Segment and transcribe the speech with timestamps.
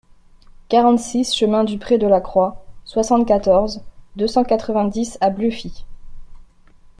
[0.67, 3.83] quarante-six chemin du Pre de la Croix, soixante-quatorze,
[4.15, 5.85] deux cent quatre-vingt-dix à Bluffy